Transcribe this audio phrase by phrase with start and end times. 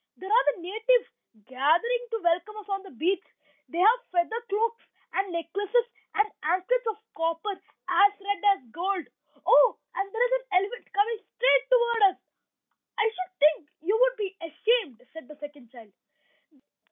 [0.17, 1.09] there are the natives
[1.45, 3.21] gathering to welcome us on the beach.
[3.69, 4.81] They have feather cloaks,
[5.13, 9.05] and necklaces, and anklets of copper as red as gold.
[9.45, 9.77] Oh!
[9.93, 12.19] and there is an elephant coming straight toward us."
[12.97, 15.93] "I should think you would be ashamed," said the second child.